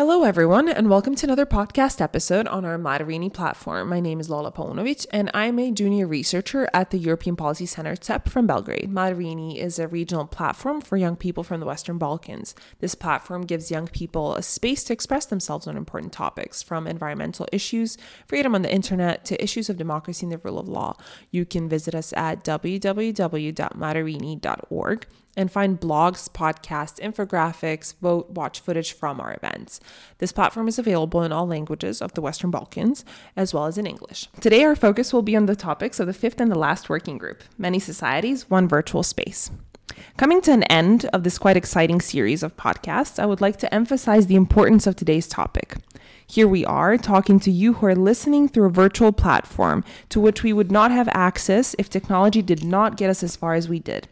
[0.00, 3.90] Hello, everyone, and welcome to another podcast episode on our Madarini platform.
[3.90, 7.94] My name is Lola Paunovic, and I'm a junior researcher at the European Policy Center
[8.00, 8.90] CEP from Belgrade.
[8.90, 12.54] Madarini is a regional platform for young people from the Western Balkans.
[12.78, 17.46] This platform gives young people a space to express themselves on important topics, from environmental
[17.52, 20.96] issues, freedom on the internet, to issues of democracy and the rule of law.
[21.30, 25.06] You can visit us at www.madarini.org
[25.36, 29.80] and find blogs, podcasts, infographics, vote, watch footage from our events.
[30.18, 33.04] This platform is available in all languages of the Western Balkans,
[33.36, 34.28] as well as in English.
[34.40, 37.18] Today, our focus will be on the topics of the fifth and the last working
[37.18, 39.50] group Many Societies, One Virtual Space.
[40.16, 43.74] Coming to an end of this quite exciting series of podcasts, I would like to
[43.74, 45.76] emphasize the importance of today's topic.
[46.26, 50.44] Here we are talking to you who are listening through a virtual platform to which
[50.44, 53.80] we would not have access if technology did not get us as far as we
[53.80, 54.06] did.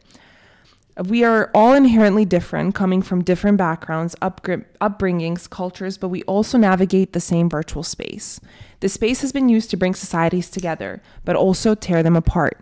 [1.06, 7.12] We are all inherently different, coming from different backgrounds, upbringings, cultures, but we also navigate
[7.12, 8.40] the same virtual space.
[8.80, 12.60] The space has been used to bring societies together, but also tear them apart.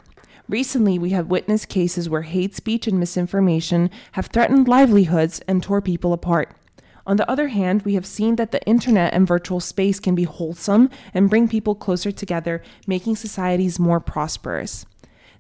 [0.51, 5.81] Recently, we have witnessed cases where hate speech and misinformation have threatened livelihoods and tore
[5.81, 6.55] people apart.
[7.07, 10.25] On the other hand, we have seen that the internet and virtual space can be
[10.25, 14.85] wholesome and bring people closer together, making societies more prosperous.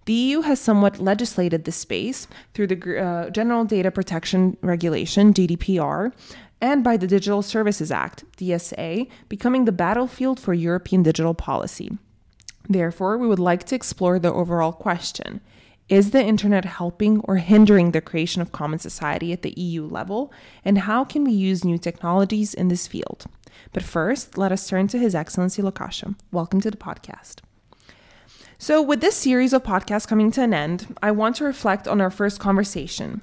[0.06, 6.12] The EU has somewhat legislated this space through the uh, General Data Protection Regulation, GDPR,
[6.60, 11.90] and by the Digital Services Act, DSA, becoming the battlefield for European digital policy.
[12.68, 15.40] Therefore, we would like to explore the overall question
[15.88, 20.32] Is the internet helping or hindering the creation of common society at the EU level?
[20.64, 23.26] And how can we use new technologies in this field?
[23.72, 26.14] But first, let us turn to His Excellency Locascio.
[26.30, 27.40] Welcome to the podcast.
[28.58, 32.00] So, with this series of podcasts coming to an end, I want to reflect on
[32.00, 33.20] our first conversation.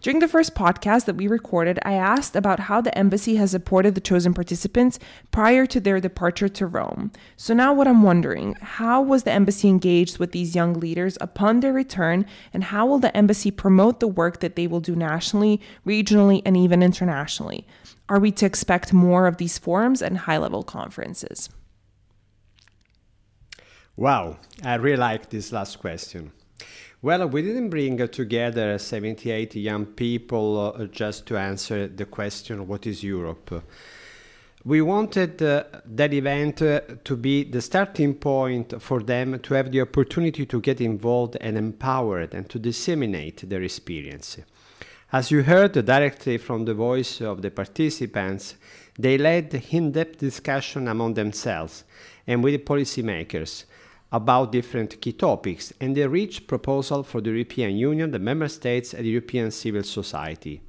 [0.00, 3.94] During the first podcast that we recorded, I asked about how the embassy has supported
[3.94, 4.98] the chosen participants
[5.30, 7.12] prior to their departure to Rome.
[7.36, 11.60] So now what I'm wondering, how was the embassy engaged with these young leaders upon
[11.60, 12.24] their return
[12.54, 16.56] and how will the embassy promote the work that they will do nationally, regionally, and
[16.56, 17.66] even internationally?
[18.08, 21.50] Are we to expect more of these forums and high-level conferences?
[24.00, 26.32] Wow, I really like this last question.
[27.02, 32.86] Well, we didn't bring together 78 young people uh, just to answer the question, what
[32.86, 33.62] is Europe?
[34.64, 39.70] We wanted uh, that event uh, to be the starting point for them to have
[39.70, 44.38] the opportunity to get involved and empowered and to disseminate their experience.
[45.12, 48.54] As you heard directly from the voice of the participants,
[48.98, 51.84] they led in depth discussion among themselves
[52.26, 53.64] and with policymakers
[54.12, 58.92] about different key topics and a rich proposal for the European Union, the Member States,
[58.92, 60.60] and the European civil society.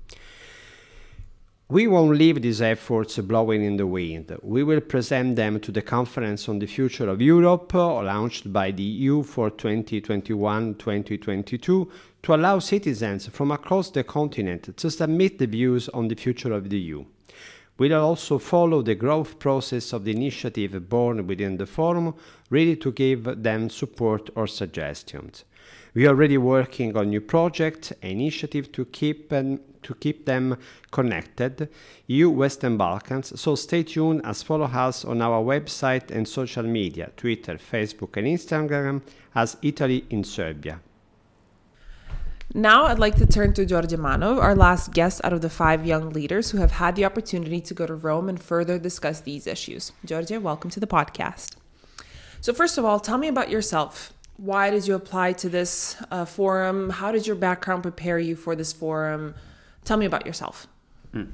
[1.72, 4.38] We won't leave these efforts blowing in the wind.
[4.44, 8.72] We will present them to the Conference on the Future of Europe, uh, launched by
[8.72, 11.90] the EU for 2021 2022,
[12.24, 16.70] to allow citizens from across the continent to submit the views on the future of
[16.70, 17.06] the EU
[17.90, 22.14] will also follow the growth process of the initiative born within the forum,
[22.52, 25.46] ready to give them support or suggestions.
[25.96, 30.58] We are already working on new projects and initiatives to keep um, to keep them
[30.92, 31.70] connected,
[32.06, 37.10] EU Western Balkans, so stay tuned as follow us on our website and social media,
[37.18, 39.02] Twitter, Facebook and Instagram
[39.34, 40.80] as Italy in Serbia.
[42.54, 45.86] Now, I'd like to turn to George Manov, our last guest out of the five
[45.86, 49.48] young leaders who have had the opportunity to go to Rome and further discuss these
[49.48, 49.94] issues.
[50.04, 51.56] George, welcome to the podcast.
[52.42, 54.12] So, first of all, tell me about yourself.
[54.36, 56.90] Why did you apply to this uh, forum?
[56.90, 59.34] How did your background prepare you for this forum?
[59.86, 60.68] Tell me about yourself.
[61.14, 61.32] Mm.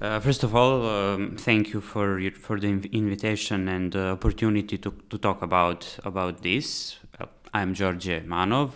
[0.00, 4.78] Uh, first of all, um, thank you for your, for the invitation and uh, opportunity
[4.78, 6.98] to, to talk about about this.
[7.20, 8.72] Uh, I'm George Manov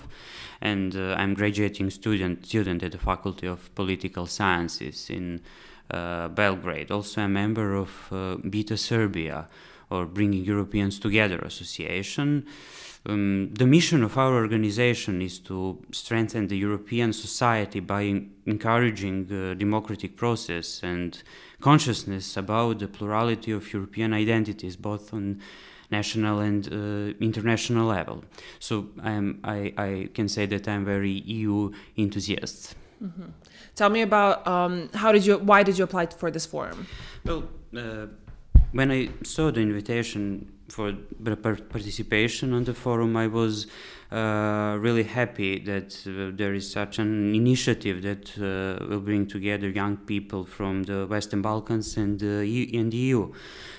[0.65, 5.41] and uh, I'm graduating student student at the Faculty of Political Sciences in
[5.91, 6.91] uh, Belgrade.
[6.91, 9.47] Also, a member of uh, BETA Serbia,
[9.91, 12.47] or Bringing Europeans Together Association.
[13.07, 19.55] Um, the mission of our organization is to strengthen the European society by encouraging the
[19.55, 21.23] democratic process and
[21.61, 25.43] consciousness about the plurality of European identities, both on
[25.91, 28.25] national and uh, international level.
[28.59, 32.75] So I'm, I, I can say that I'm very EU enthusiast.
[33.03, 33.31] Mm-hmm.
[33.75, 36.87] Tell me about um, how did you, why did you apply for this forum?
[37.25, 37.45] Well,
[37.77, 38.07] uh,
[38.75, 40.93] when I saw the invitation for
[41.71, 43.69] participation on the forum, I was
[44.11, 49.69] uh, really happy that uh, there is such an initiative that uh, will bring together
[49.69, 53.33] young people from the Western Balkans and, uh, and the EU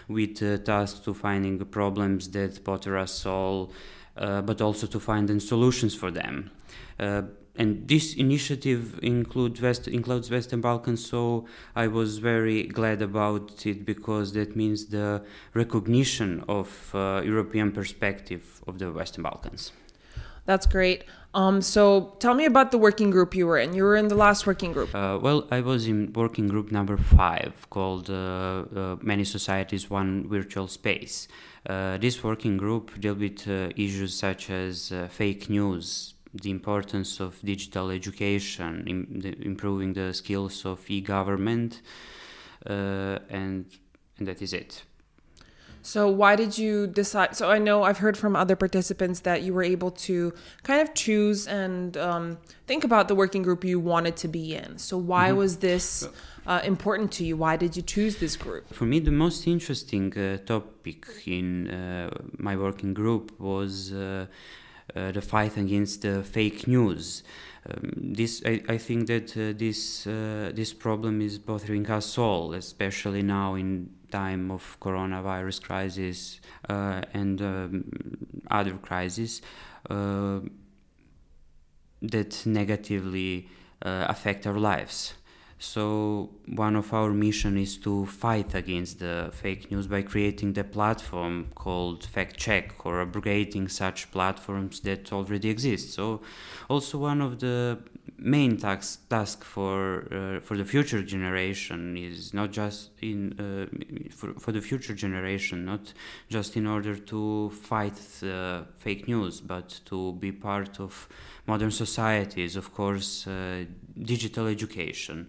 [0.08, 3.74] with the task to finding the problems that bother us all,
[4.16, 6.52] uh, but also to finding solutions for them.
[7.56, 13.66] Uh, and this initiative include West, includes Western Balkans, so I was very glad about
[13.66, 15.24] it because that means the
[15.54, 19.72] recognition of uh, European perspective of the Western Balkans.
[20.46, 21.06] That's great.
[21.34, 23.74] Um, so tell me about the working group you were in.
[23.74, 24.94] You were in the last working group.
[24.96, 30.30] Uh, well, I was in working group number five called uh, uh Many Societies, One
[30.30, 31.28] Virtual Space.
[31.68, 37.40] Uh, this working group dealt with uh, issues such as fake news, the importance of
[37.44, 41.82] digital education, in the, improving the skills of e-government,
[42.66, 43.66] uh, and
[44.18, 44.84] and that is it.
[45.86, 47.36] So why did you decide?
[47.36, 50.34] So I know I've heard from other participants that you were able to
[50.64, 54.80] kind of choose and um, think about the working group you wanted to be in.
[54.80, 55.38] So why mm-hmm.
[55.38, 56.10] was this
[56.48, 57.38] uh, important to you?
[57.38, 58.74] Why did you choose this group?
[58.74, 62.10] For me, the most interesting uh, topic in uh,
[62.40, 64.26] my working group was uh,
[64.94, 67.24] the fight against the fake news.
[67.68, 72.54] Um, this I, I, think that uh, this uh, this problem is bothering us all,
[72.54, 76.40] especially now in time of coronavirus crisis
[76.70, 77.86] uh, and um,
[78.52, 79.42] other crises
[79.90, 80.42] uh,
[82.02, 83.48] that negatively
[83.82, 85.16] uh, affect our lives.
[85.58, 90.66] So one of our mission is to fight against the fake news by creating the
[90.66, 95.94] platform called Fact Check or abrogating such platforms that already exist.
[95.94, 96.22] So
[96.70, 97.80] also one of the
[98.18, 103.66] main task task for uh, for the future generation is not just in uh,
[104.12, 105.94] for, for the future generation not
[106.30, 111.08] just in order to fight the fake news but to be part of
[111.48, 113.66] modern societies of course uh,
[114.02, 115.28] digital education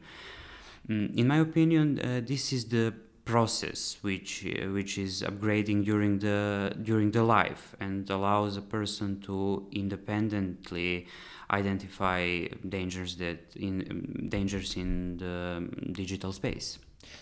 [0.88, 2.92] mm, in my opinion uh, this is the
[3.24, 9.20] process which uh, which is upgrading during the during the life and allows a person
[9.20, 11.06] to independently
[11.50, 16.78] identify dangers that in dangers in the digital space.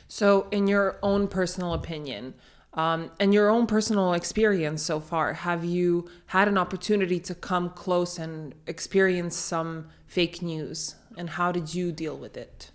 [0.08, 2.34] So, in your own personal opinion,
[2.74, 7.70] um, and your own personal experience so far, have you had an opportunity to come
[7.70, 10.96] close and experience some fake news?
[11.16, 12.70] And how did you deal with it?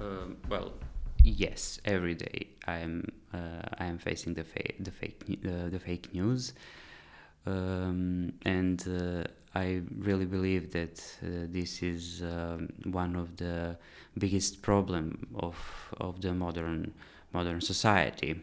[0.00, 0.72] Uh, well,
[1.24, 3.04] yes, every day I am
[3.34, 6.52] uh, I am facing the, fa- the fake uh, the fake news,
[7.48, 9.24] um, and uh,
[9.54, 13.76] I really believe that uh, this is um, one of the
[14.16, 15.56] biggest problem of
[16.00, 16.92] of the modern
[17.32, 18.40] modern society.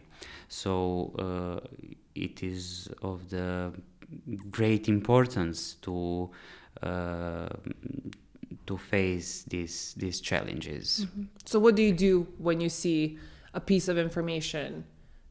[0.48, 1.68] So uh,
[2.16, 3.74] it is of the
[4.50, 6.30] great importance to
[6.82, 7.50] uh,
[8.68, 11.06] to face these these challenges.
[11.06, 11.24] Mm-hmm.
[11.46, 13.18] So what do you do when you see
[13.54, 14.86] a piece of information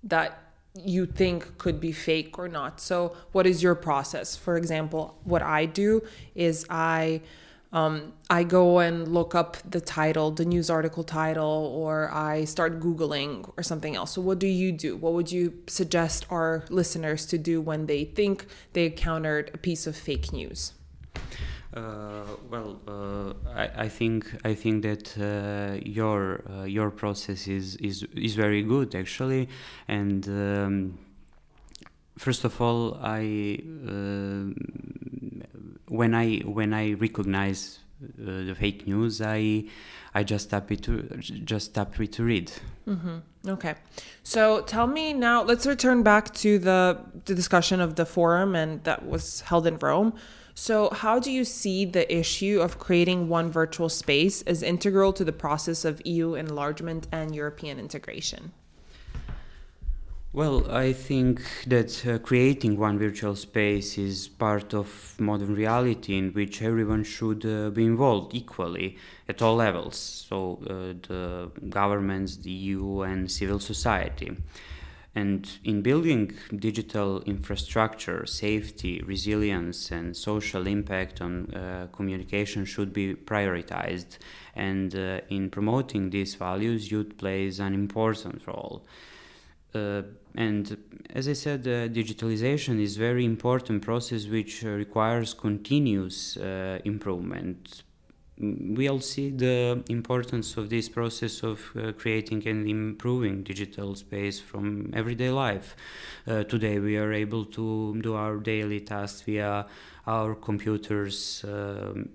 [0.04, 0.43] that
[0.74, 2.80] you think could be fake or not.
[2.80, 4.36] So, what is your process?
[4.36, 6.02] For example, what I do
[6.34, 7.20] is I
[7.72, 12.78] um, I go and look up the title, the news article title, or I start
[12.78, 14.12] Googling or something else.
[14.12, 14.96] So, what do you do?
[14.96, 19.86] What would you suggest our listeners to do when they think they encountered a piece
[19.86, 20.72] of fake news?
[21.74, 28.04] Uh, well, uh, I, I, think I think that uh, your your process is, is
[28.14, 29.48] is very good actually,
[29.88, 30.98] and um,
[32.16, 33.58] first of all, I
[35.88, 39.64] when I when I recognize uh, the fake news, I
[40.14, 41.02] I just tap it to
[41.44, 42.52] just it to read.
[42.86, 43.48] Mm-hmm.
[43.48, 43.74] Okay,
[44.22, 45.42] so tell me now.
[45.42, 49.76] Let's return back to the the discussion of the forum and that was held in
[49.78, 50.14] Rome.
[50.56, 55.24] So, how do you see the issue of creating one virtual space as integral to
[55.24, 58.52] the process of EU enlargement and European integration?
[60.32, 66.32] Well, I think that uh, creating one virtual space is part of modern reality in
[66.32, 68.96] which everyone should uh, be involved equally
[69.28, 69.96] at all levels.
[70.28, 74.36] So, uh, the governments, the EU, and civil society.
[75.16, 83.14] And in building digital infrastructure, safety, resilience, and social impact on uh, communication should be
[83.14, 84.18] prioritized.
[84.56, 88.84] And uh, in promoting these values, youth plays an important role.
[89.72, 90.02] Uh,
[90.34, 90.76] and
[91.10, 97.84] as I said, uh, digitalization is a very important process which requires continuous uh, improvement
[98.38, 104.40] we all see the importance of this process of uh, creating and improving digital space
[104.40, 105.76] from everyday life.
[106.26, 109.66] Uh, today, we are able to do our daily tasks via
[110.06, 111.44] our computers.
[111.46, 112.10] Um,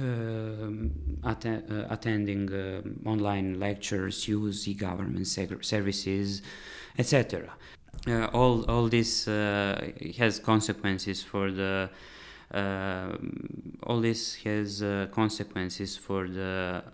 [0.00, 1.44] uh, att-
[1.90, 6.40] attending uh, online lectures, use e-government seg- services,
[6.96, 7.52] etc.
[8.06, 11.90] Uh, all all this uh, has consequences for the
[12.54, 16.84] all this has uh, consequences for the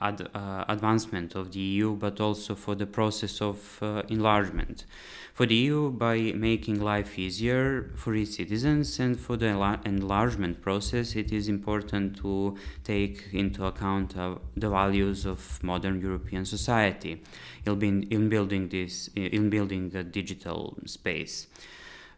[0.00, 4.84] ad, uh, advancement of the EU, but also for the process of uh, enlargement.
[5.32, 10.60] For the EU, by making life easier for its citizens, and for the enla- enlargement
[10.62, 17.22] process, it is important to take into account uh, the values of modern European society
[17.66, 21.48] in building this, in building the digital space.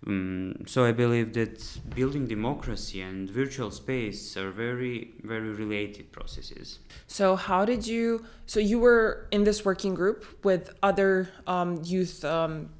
[0.07, 1.63] Um, so I believe that
[1.95, 6.81] building democracy and virtual space are very, very related processes.
[7.07, 8.25] So how did you?
[8.47, 12.71] So you were in this working group with other um, youth um,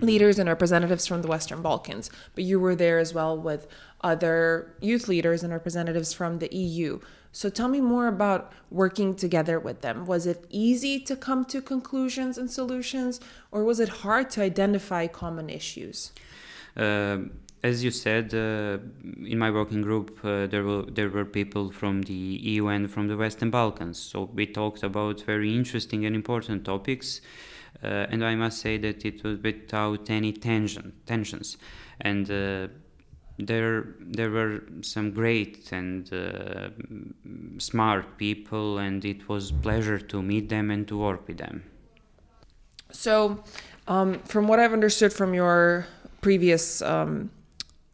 [0.00, 3.66] leaders and representatives from the Western Balkans, but you were there as well with
[4.00, 7.00] other youth leaders and representatives from the EU.
[7.32, 10.06] So tell me more about working together with them.
[10.06, 15.06] Was it easy to come to conclusions and solutions, or was it hard to identify
[15.08, 16.12] common issues?
[16.76, 17.18] Uh,
[17.64, 18.76] as you said, uh,
[19.24, 23.08] in my working group, uh, there were there were people from the EU and from
[23.08, 23.98] the Western Balkans.
[23.98, 27.22] So we talked about very interesting and important topics,
[27.82, 31.56] uh, and I must say that it was without any tension tensions,
[32.02, 32.68] and uh,
[33.38, 36.68] there there were some great and uh,
[37.56, 41.62] smart people, and it was pleasure to meet them and to work with them.
[42.90, 43.42] So,
[43.88, 45.86] um, from what I've understood from your
[46.24, 47.30] previous um,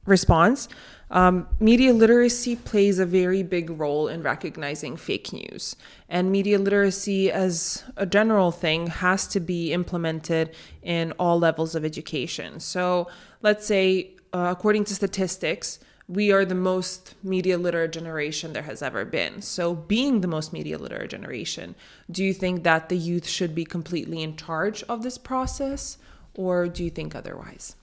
[0.06, 0.68] response,
[1.10, 5.74] um, media literacy plays a very big role in recognizing fake news.
[6.08, 11.84] And media literacy, as a general thing, has to be implemented in all levels of
[11.84, 12.60] education.
[12.60, 13.08] So,
[13.42, 18.80] let's say, uh, according to statistics, we are the most media literate generation there has
[18.80, 19.42] ever been.
[19.42, 21.74] So, being the most media literate generation,
[22.08, 25.98] do you think that the youth should be completely in charge of this process,
[26.34, 27.74] or do you think otherwise?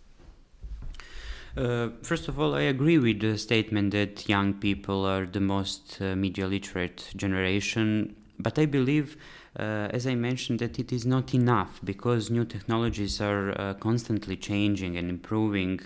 [1.58, 5.98] Uh, first of all, I agree with the statement that young people are the most
[6.00, 9.18] uh, media literate generation, but I believe,
[9.58, 14.38] uh, as I mentioned, that it is not enough because new technologies are uh, constantly
[14.38, 15.80] changing and improving.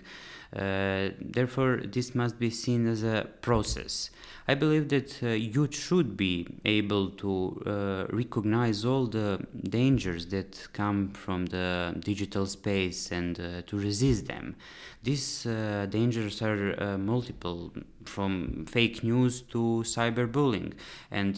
[0.53, 4.10] Uh, therefore, this must be seen as a process.
[4.50, 10.67] I believe that uh, youth should be able to uh, recognize all the dangers that
[10.74, 14.58] come from the digital space and uh, to resist them.
[15.03, 17.72] These uh, dangers are multiple,
[18.03, 20.74] from fake news to cyberbullying,
[21.12, 21.36] and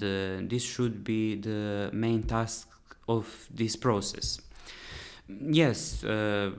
[0.49, 2.67] this should be the main task
[3.07, 4.41] of this process.
[5.27, 6.51] Yes, uh,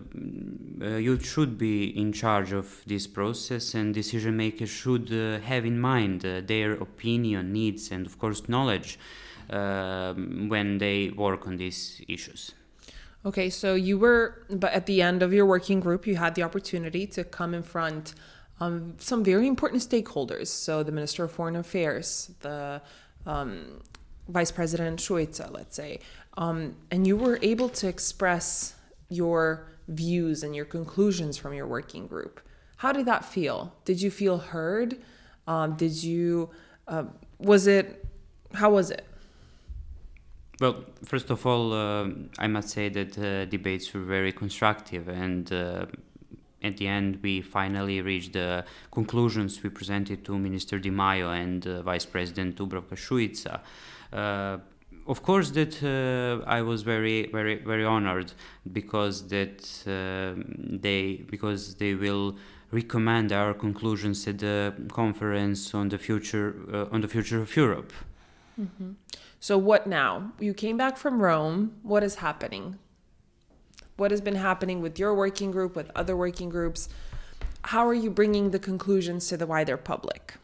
[0.80, 5.66] uh, you should be in charge of this process, and decision makers should uh, have
[5.66, 8.98] in mind uh, their opinion, needs, and of course, knowledge
[9.50, 12.52] um, when they work on these issues.
[13.26, 16.42] Okay, so you were, but at the end of your working group, you had the
[16.42, 18.14] opportunity to come in front
[18.60, 20.48] um, some very important stakeholders.
[20.48, 22.80] So the Minister of Foreign Affairs, the
[23.26, 23.80] um,
[24.28, 26.00] Vice President Šuica, let's say,
[26.36, 28.74] um, and you were able to express
[29.08, 32.40] your views and your conclusions from your working group.
[32.78, 33.74] How did that feel?
[33.84, 34.98] Did you feel heard?
[35.46, 36.50] Um, did you,
[36.88, 37.04] uh,
[37.38, 38.04] was it,
[38.54, 39.06] how was it?
[40.60, 45.52] Well, first of all, uh, I must say that uh, debates were very constructive, and
[45.52, 45.86] uh,
[46.62, 51.66] at the end, we finally reached the conclusions we presented to Minister Di Maio and
[51.66, 53.60] uh, Vice President Dubravka Šuica.
[54.12, 54.58] Uh,
[55.06, 58.32] of course, that uh, I was very, very, very honored
[58.72, 62.36] because that they because they will
[62.70, 66.54] recommend our conclusions at the conference on the future
[66.90, 67.92] on the future of Europe.
[68.58, 68.92] Mm-hmm.
[69.40, 70.32] So, what now?
[70.40, 71.74] You came back from Rome.
[71.82, 72.78] What is happening?
[73.96, 76.88] What has been happening with your working group, with other working groups?
[77.62, 80.34] How are you bringing the conclusions to the wider public?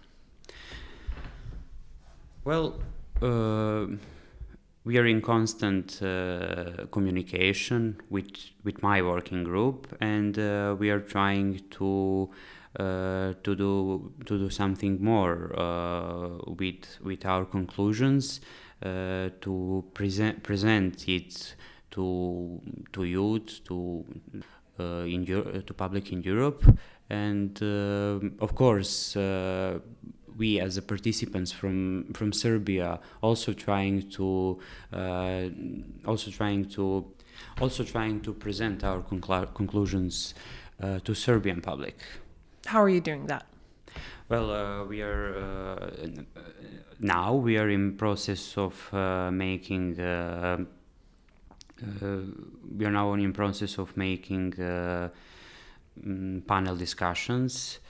[2.45, 2.83] Well, uh,
[3.23, 8.31] we are in constant uh, communication with
[8.65, 12.31] with my working group, and uh, we are trying to
[12.79, 18.41] uh, to do to do something more uh, with with our conclusions
[18.83, 21.57] uh, to present present it
[21.91, 22.61] to
[22.93, 24.05] to youth to
[24.79, 26.65] uh, in Euro- to public in Europe.
[27.11, 29.17] And uh, of course
[30.41, 34.59] we as the participants from from Serbia also trying to
[34.93, 35.45] uh,
[36.11, 37.05] also trying to
[37.61, 40.35] also trying to present our conclu- conclusions
[40.83, 41.97] uh, to Serbian public.
[42.67, 43.45] How are you doing that?
[44.29, 45.91] Well, uh, we are uh,
[46.99, 50.01] now we are in process of uh, making.
[50.01, 50.65] Uh,
[52.77, 55.11] we are now in process of making mm,
[56.47, 57.81] panel discussions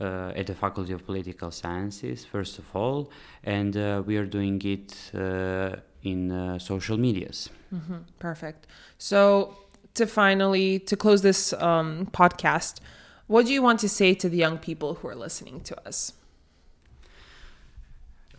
[0.00, 3.10] uh, at the Faculty of Political Sciences, first of all,
[3.44, 7.50] and uh, we are doing it uh, in social medias.
[7.74, 7.98] Mm-hmm.
[8.18, 8.66] Perfect.
[8.98, 9.56] So,
[9.94, 12.80] to finally to close this um, podcast,
[13.26, 16.12] what do you want to say to the young people who are listening to us?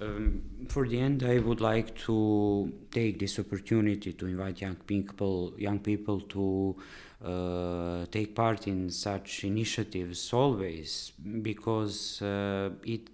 [0.01, 5.53] Um, for the end, I would like to take this opportunity to invite young people,
[5.57, 6.75] young people to
[7.23, 13.09] uh, take part in such initiatives always, because uh, it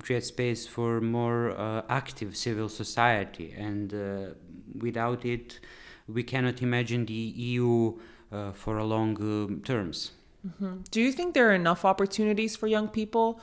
[0.00, 4.34] creates space for more uh, active civil society, and uh,
[4.80, 5.60] without it,
[6.08, 7.96] we cannot imagine the EU
[8.32, 10.10] uh, for a long uh, terms.
[10.46, 10.80] Mm-hmm.
[10.90, 13.40] Do you think there are enough opportunities for young people?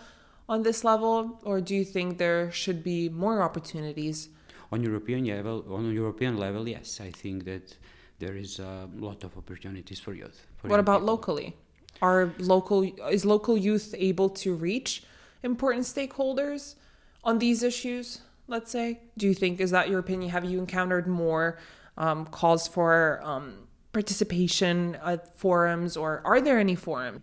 [0.51, 4.27] On this level, or do you think there should be more opportunities?
[4.74, 7.77] On European level, on a European level, yes, I think that
[8.20, 10.46] there is a lot of opportunities for youth.
[10.58, 11.13] For what about people.
[11.13, 11.55] locally?
[12.01, 12.79] Are local
[13.17, 15.03] is local youth able to reach
[15.41, 16.75] important stakeholders
[17.24, 18.22] on these issues?
[18.48, 20.31] Let's say, do you think is that your opinion?
[20.31, 21.60] Have you encountered more
[21.98, 27.22] um, calls for um, participation at forums, or are there any forums?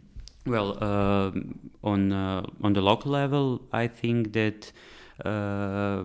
[0.48, 1.30] Well, uh,
[1.84, 4.72] on uh, on the local level, I think that
[5.24, 6.04] uh,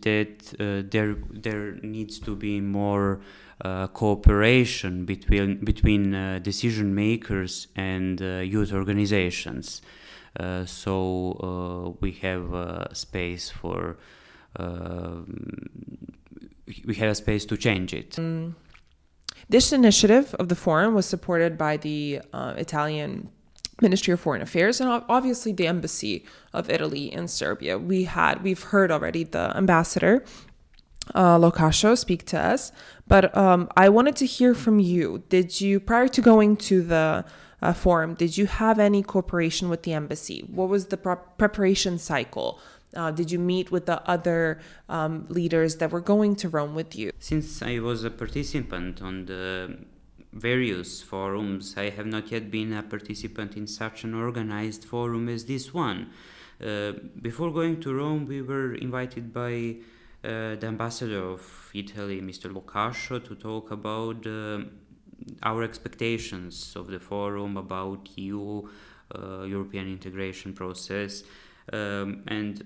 [0.00, 3.20] that uh, there there needs to be more
[3.60, 9.82] uh, cooperation between between uh, decision makers and youth organizations.
[10.64, 13.96] so we have space for
[16.86, 18.12] we have a space to change it.
[18.12, 18.54] Mm.
[19.50, 23.28] This initiative of the forum was supported by the Italian
[23.80, 27.78] Ministry of Foreign Affairs and obviously the embassy of Italy in Serbia.
[27.78, 30.24] We had we've heard already the ambassador
[31.14, 32.72] uh, Locascio speak to us,
[33.06, 35.22] but um, I wanted to hear from you.
[35.28, 37.24] Did you prior to going to the
[37.64, 40.40] uh, forum, did you have any cooperation with the embassy?
[40.52, 42.60] What was the pre- preparation cycle?
[42.94, 46.94] Uh, did you meet with the other um, leaders that were going to Rome with
[46.94, 47.10] you?
[47.18, 49.78] Since I was a participant on the
[50.34, 51.74] various forums.
[51.76, 56.10] I have not yet been a participant in such an organized forum as this one.
[56.64, 56.92] Uh,
[57.22, 59.76] before going to Rome, we were invited by
[60.24, 62.52] uh, the ambassador of Italy, Mr.
[62.52, 64.60] Locascio, to talk about uh,
[65.42, 68.62] our expectations of the forum, about EU,
[69.14, 71.22] uh, European integration process,
[71.72, 72.64] um, and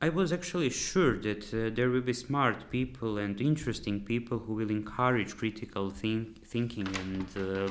[0.00, 4.54] I was actually sure that uh, there will be smart people and interesting people who
[4.54, 7.68] will encourage critical think- thinking and uh,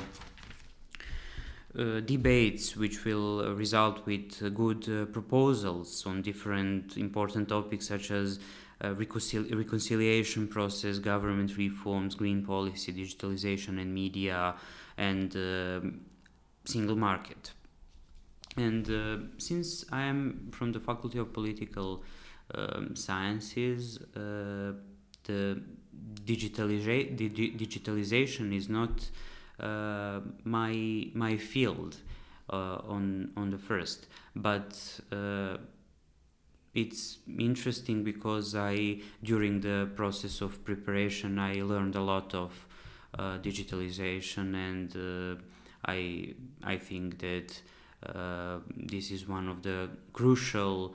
[1.78, 8.10] uh, debates which will result with uh, good uh, proposals on different important topics such
[8.10, 8.40] as
[8.82, 14.54] reconcil- reconciliation process, government reforms, green policy, digitalization and media,
[14.98, 15.32] and
[16.64, 17.52] single market.
[18.56, 22.02] And since I am from the Faculty of Political
[22.54, 24.72] um, Sciences, uh,
[25.24, 25.60] the,
[26.24, 29.10] digitaliza- the digitalization is not
[29.60, 31.96] uh, my my field
[32.50, 34.06] uh, on on the first,
[34.36, 35.56] but uh,
[36.74, 42.66] it's interesting because I during the process of preparation I learned a lot of
[43.18, 45.40] uh, digitalization and
[45.84, 47.60] I I think that
[48.76, 50.94] this is one of the crucial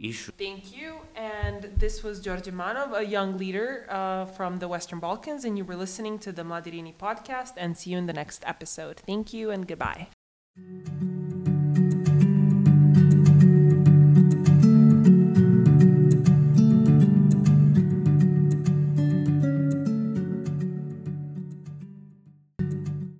[0.00, 0.32] issue.
[0.38, 0.96] Thank you.
[1.14, 5.64] And this was Georgi Manov, a young leader uh, from the Western Balkans, and you
[5.64, 7.52] were listening to the Mladi Rini podcast.
[7.56, 9.02] And see you in the next episode.
[9.06, 10.08] Thank you and goodbye.